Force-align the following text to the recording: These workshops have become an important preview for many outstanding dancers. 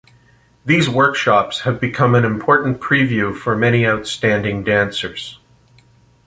These 0.65 0.89
workshops 0.89 1.59
have 1.59 1.79
become 1.79 2.15
an 2.15 2.25
important 2.25 2.79
preview 2.81 3.37
for 3.37 3.55
many 3.55 3.85
outstanding 3.85 4.63
dancers. 4.63 5.37